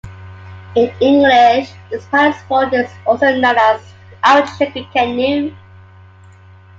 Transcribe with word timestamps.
In 0.75 0.91
English, 0.99 1.73
this 1.91 2.07
paddle 2.07 2.33
sport 2.33 2.73
is 2.73 2.89
also 3.05 3.37
known 3.37 3.55
as 3.55 3.81
outrigger 4.23 4.83
canoe. 4.91 5.53